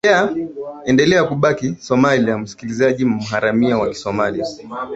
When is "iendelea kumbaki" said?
0.85-1.75